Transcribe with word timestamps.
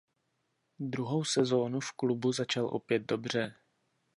Druhou 0.79 1.23
sezonu 1.23 1.79
v 1.79 1.91
klubu 1.91 2.31
začal 2.33 2.65
opět 2.65 2.99
dobře. 2.99 3.55